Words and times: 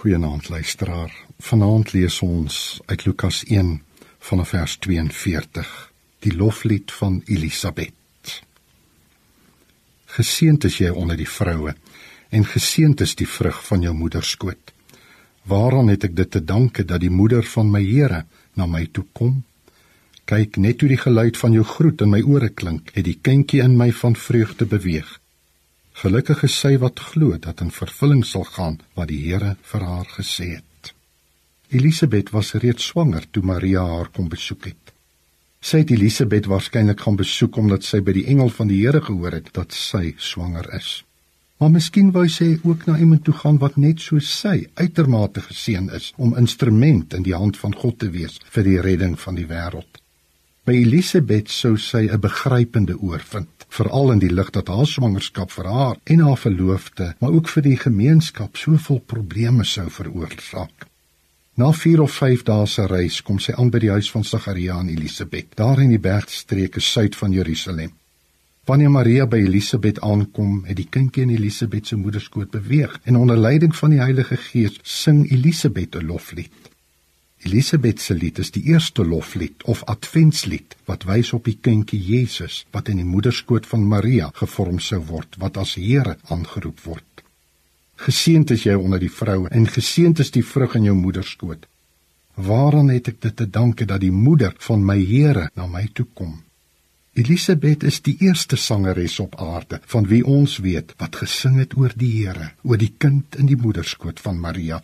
Goeienaand 0.00 0.48
luisteraar. 0.48 1.12
Vanaand 1.38 1.92
lees 1.92 2.22
ons 2.24 2.80
uit 2.86 3.04
Lukas 3.04 3.42
1 3.44 3.82
vanaf 4.18 4.48
vers 4.48 4.76
42, 4.76 5.92
die 6.24 6.32
loflied 6.36 6.92
van 6.92 7.18
Elisabet. 7.26 8.32
Geseënd 10.16 10.64
is 10.64 10.78
jy 10.80 10.88
onder 10.88 11.20
die 11.20 11.28
vroue 11.28 11.74
en 12.32 12.48
geseënd 12.48 13.04
is 13.04 13.12
die 13.20 13.28
vrug 13.28 13.60
van 13.66 13.84
jou 13.84 13.92
moeder 13.92 14.24
skoot. 14.24 14.72
Waaraan 15.44 15.92
het 15.92 16.08
ek 16.08 16.16
dit 16.16 16.32
te 16.32 16.44
danke 16.44 16.88
dat 16.88 17.04
die 17.04 17.12
moeder 17.12 17.44
van 17.44 17.68
my 17.68 17.84
Here 17.84 18.24
na 18.56 18.64
my 18.64 18.86
toe 18.88 19.04
kom? 19.12 19.42
Kyk 20.24 20.56
net 20.56 20.80
hoe 20.80 20.94
die 20.96 21.02
geluid 21.04 21.36
van 21.36 21.52
jou 21.52 21.66
groet 21.76 22.00
in 22.00 22.16
my 22.16 22.24
ore 22.24 22.48
klink, 22.48 22.88
het 22.96 23.04
die 23.04 23.18
kindjie 23.20 23.60
in 23.60 23.76
my 23.76 23.92
van 23.92 24.16
vreugde 24.16 24.64
beweeg. 24.64 25.19
Gelukkig 26.00 26.46
is 26.46 26.54
sy 26.56 26.78
wat 26.80 27.00
glo 27.10 27.36
dat 27.44 27.58
in 27.60 27.68
vervulling 27.76 28.22
sal 28.24 28.46
gaan 28.48 28.78
wat 28.96 29.10
die 29.10 29.18
Here 29.20 29.50
vir 29.72 29.82
haar 29.84 30.06
gesê 30.08 30.46
het. 30.54 30.94
Elisabet 31.76 32.32
was 32.32 32.54
reeds 32.62 32.86
swanger 32.88 33.26
toe 33.28 33.42
Maria 33.44 33.82
haar 33.84 34.08
kom 34.08 34.30
besoek 34.32 34.70
het. 34.70 34.94
Sy 35.60 35.82
het 35.82 35.92
Elisabet 35.92 36.48
waarskynlik 36.48 37.04
gaan 37.04 37.20
besoek 37.20 37.60
omdat 37.60 37.84
sy 37.84 38.00
by 38.00 38.16
die 38.16 38.24
engel 38.32 38.48
van 38.48 38.72
die 38.72 38.80
Here 38.80 39.04
gehoor 39.04 39.36
het 39.36 39.52
dat 39.52 39.76
sy 39.76 40.14
swanger 40.16 40.72
is. 40.80 41.02
Maar 41.60 41.74
miskien 41.76 42.14
wou 42.16 42.24
sy 42.32 42.54
ook 42.64 42.88
na 42.88 42.96
iemand 42.96 43.26
toe 43.28 43.36
gaan 43.36 43.60
wat 43.60 43.76
net 43.76 44.00
soos 44.00 44.32
sy 44.40 44.70
uitermate 44.80 45.44
geseën 45.50 45.92
is 46.00 46.14
om 46.16 46.32
instrument 46.40 47.12
in 47.12 47.28
die 47.28 47.36
hand 47.36 47.60
van 47.60 47.76
God 47.76 48.00
te 48.00 48.08
wees 48.08 48.40
vir 48.56 48.64
die 48.64 48.80
redding 48.88 49.20
van 49.20 49.36
die 49.36 49.50
wêreld. 49.52 50.00
By 50.70 50.76
Elisabet 50.78 51.48
sou 51.50 51.74
sy 51.82 52.06
'n 52.06 52.20
begrypende 52.22 52.94
oor 53.02 53.22
vind 53.32 53.64
veral 53.74 54.12
in 54.12 54.20
die 54.22 54.30
lig 54.30 54.50
dat 54.54 54.68
haar 54.68 54.86
swangerskap 54.86 55.50
vir 55.50 55.66
haar 55.66 55.96
en 56.04 56.20
haar 56.20 56.38
verloofde, 56.38 57.14
maar 57.18 57.32
ook 57.34 57.48
vir 57.48 57.62
die 57.62 57.76
gemeenskap 57.76 58.56
soveel 58.56 59.00
probleme 59.12 59.64
sou 59.64 59.88
veroorsaak. 59.90 60.86
Na 61.54 61.72
4 61.72 62.02
of 62.02 62.12
5 62.12 62.46
dae 62.46 62.66
se 62.66 62.86
reis 62.86 63.18
kom 63.22 63.38
sy 63.38 63.52
aan 63.58 63.70
by 63.70 63.78
die 63.78 63.90
huis 63.90 64.10
van 64.14 64.24
Sagaria 64.24 64.78
en 64.78 64.94
Elisabet, 64.94 65.56
daar 65.56 65.82
in 65.82 65.90
die 65.90 65.98
bergstreke 65.98 66.80
suid 66.80 67.16
van 67.16 67.32
Jerusalem. 67.32 67.90
Wanneer 68.64 68.90
Maria 68.90 69.26
by 69.26 69.42
Elisabet 69.42 70.00
aankom, 70.00 70.64
het 70.66 70.76
die 70.76 70.88
kindjie 70.90 71.22
in 71.22 71.34
Elisabet 71.34 71.86
se 71.86 71.96
moederskoot 71.96 72.50
beweeg 72.50 73.00
en 73.04 73.16
onder 73.16 73.36
leiding 73.36 73.74
van 73.76 73.90
die 73.90 74.04
Heilige 74.06 74.36
Gees 74.36 74.78
sing 74.82 75.30
Elisabet 75.32 75.96
'n 75.96 76.06
loflied. 76.06 76.70
Elisabet 77.40 78.00
se 78.00 78.14
lied 78.14 78.38
is 78.38 78.50
die 78.52 78.62
eerste 78.68 79.04
loflied 79.04 79.62
of 79.64 79.80
adventslied 79.88 80.74
wat 80.84 81.06
wys 81.08 81.30
op 81.32 81.46
die 81.48 81.56
kindjie 81.56 82.00
Jesus 82.04 82.66
wat 82.74 82.90
in 82.92 82.98
die 83.00 83.08
moederskoot 83.08 83.68
van 83.70 83.86
Maria 83.88 84.28
gevorm 84.36 84.80
sou 84.84 85.00
word 85.08 85.38
wat 85.40 85.56
as 85.56 85.72
Here 85.80 86.18
aangeroep 86.28 86.82
word. 86.84 87.24
Geseënd 88.04 88.52
is 88.52 88.66
jy 88.66 88.74
onder 88.76 89.00
die 89.00 89.12
vroue 89.12 89.48
en 89.56 89.64
geseënd 89.76 90.20
is 90.20 90.32
die 90.36 90.44
vrug 90.44 90.76
in 90.76 90.90
jou 90.90 90.96
moederskoot. 90.98 91.64
Waaraan 92.36 92.92
het 92.92 93.08
ek 93.14 93.22
dit 93.24 93.36
te 93.36 93.48
danke 93.48 93.88
dat 93.88 94.04
die 94.04 94.12
moeder 94.12 94.52
van 94.68 94.84
my 94.84 94.98
Here 95.00 95.48
na 95.56 95.66
my 95.66 95.86
toe 95.96 96.06
kom? 96.12 96.42
Elisabet 97.16 97.88
is 97.88 98.02
die 98.04 98.18
eerste 98.20 98.56
sangeres 98.56 99.16
op 99.20 99.40
aarde 99.40 99.80
van 99.88 100.06
wie 100.12 100.22
ons 100.28 100.60
weet 100.60 100.92
wat 101.00 101.16
gesing 101.24 101.56
het 101.58 101.72
oor 101.76 101.96
die 101.96 102.12
Here, 102.20 102.52
oor 102.62 102.76
die 102.76 102.92
kind 102.98 103.40
in 103.40 103.48
die 103.48 103.58
moederskoot 103.58 104.20
van 104.20 104.36
Maria 104.40 104.82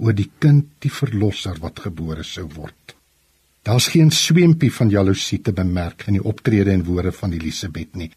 oor 0.00 0.16
die 0.16 0.30
kind 0.38 0.72
die 0.84 0.92
verlosser 0.92 1.60
wat 1.60 1.84
gebore 1.84 2.24
sou 2.24 2.46
word. 2.56 2.96
Daar's 3.62 3.90
geen 3.92 4.10
sweempie 4.10 4.72
van 4.72 4.88
jaloesie 4.88 5.40
te 5.44 5.52
bemerk 5.52 6.06
in 6.08 6.16
die 6.16 6.24
optrede 6.24 6.72
en 6.72 6.84
woorde 6.84 7.12
van 7.12 7.32
Elisabet 7.36 7.94
nie. 7.94 8.10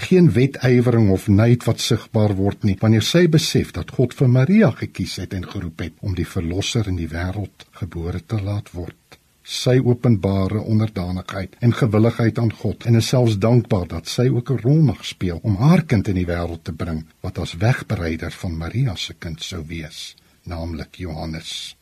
Geen 0.00 0.30
wetywering 0.32 1.10
of 1.12 1.26
nait 1.28 1.66
wat 1.68 1.82
sigbaar 1.84 2.32
word 2.38 2.64
nie 2.64 2.76
wanneer 2.80 3.04
sy 3.04 3.26
besef 3.28 3.74
dat 3.76 3.92
God 3.98 4.16
vir 4.16 4.30
Maria 4.32 4.70
gekies 4.78 5.18
het 5.20 5.36
en 5.36 5.44
geroep 5.44 5.84
het 5.84 5.98
om 6.00 6.14
die 6.16 6.24
verlosser 6.24 6.88
in 6.88 6.96
die 6.96 7.10
wêreld 7.12 7.66
gebore 7.82 8.22
te 8.24 8.40
laat 8.40 8.72
word. 8.72 8.96
Sy 9.44 9.76
openbare 9.84 10.62
onderdanigheid 10.62 11.58
en 11.60 11.76
gewilligheid 11.76 12.38
aan 12.38 12.52
God 12.62 12.86
en 12.88 12.96
is 12.96 13.12
selfs 13.12 13.36
dankbaar 13.44 13.86
dat 13.92 14.08
sy 14.08 14.30
ook 14.32 14.50
'n 14.50 14.62
rol 14.64 14.80
mag 14.88 15.04
speel 15.04 15.40
om 15.42 15.60
haar 15.60 15.84
kind 15.84 16.08
in 16.08 16.16
die 16.22 16.26
wêreld 16.32 16.64
te 16.64 16.72
bring 16.72 17.04
wat 17.20 17.38
as 17.38 17.56
wegbereider 17.60 18.32
van 18.32 18.56
Maria 18.56 18.96
se 18.96 19.14
kind 19.18 19.42
sou 19.42 19.62
wees 19.66 20.14
naamlik 20.42 20.94
Johannes. 20.94 21.76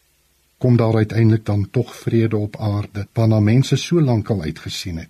Kom 0.59 0.77
daar 0.77 0.95
uiteindelik 0.95 1.45
dan 1.45 1.71
tog 1.71 1.95
vrede 1.97 2.37
op 2.37 2.57
aarde, 2.57 3.07
waarna 3.13 3.41
mense 3.41 3.77
so 3.77 4.01
lank 4.01 4.31
al 4.31 4.43
uitgesien 4.43 4.97
het. 4.99 5.09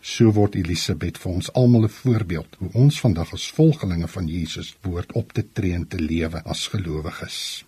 So 0.00 0.32
word 0.32 0.54
Elisabet 0.54 1.18
vir 1.18 1.32
ons 1.32 1.52
almal 1.52 1.84
'n 1.84 1.88
voorbeeld 1.88 2.56
hoe 2.58 2.70
ons 2.72 3.00
vandag 3.00 3.32
as 3.32 3.50
volgelinge 3.50 4.08
van 4.08 4.26
Jesus 4.26 4.76
behoort 4.80 5.12
op 5.12 5.32
te 5.32 5.44
tree 5.52 5.72
en 5.72 5.88
te 5.88 6.00
lewe 6.00 6.42
as 6.42 6.66
gelowiges. 6.66 7.64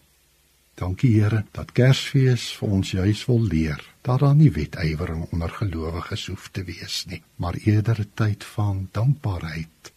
Dankie 0.74 1.20
Here 1.20 1.44
dat 1.52 1.72
Kersfees 1.72 2.52
vir 2.56 2.68
ons 2.68 2.90
juis 2.90 3.26
wil 3.26 3.42
leer 3.42 3.82
dat 4.00 4.20
daar 4.20 4.34
nie 4.34 4.50
wetywering 4.50 5.26
onder 5.32 5.50
gelowiges 5.50 6.26
hoef 6.26 6.48
te 6.48 6.64
wees 6.64 7.04
nie, 7.06 7.22
maar 7.36 7.54
eerder 7.54 8.00
'n 8.00 8.10
tyd 8.14 8.44
van 8.44 8.88
dankbaarheid, 8.92 9.92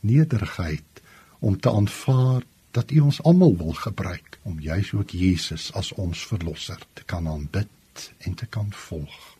nederigheid 0.00 1.02
om 1.38 1.60
te 1.60 1.70
aanvaar 1.70 2.42
dat 2.72 2.90
U 2.90 3.00
ons 3.00 3.22
almal 3.22 3.56
wil 3.56 3.72
gebruik 3.72 4.38
om 4.42 4.60
juis 4.60 4.92
ook 4.92 5.10
Jesus 5.10 5.72
as 5.72 5.92
ons 5.92 6.26
verlosser 6.26 6.80
te 6.92 7.04
kan 7.04 7.28
aanbid 7.28 8.12
en 8.18 8.34
te 8.34 8.46
kan 8.46 8.72
volg. 8.72 9.36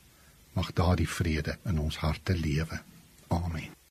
Mag 0.53 0.73
daardie 0.73 1.09
vrede 1.09 1.57
in 1.65 1.81
ons 1.81 1.97
harte 1.97 2.37
lewe. 2.37 2.83
Amen. 3.29 3.82